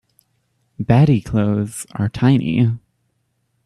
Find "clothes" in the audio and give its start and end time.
1.23-1.85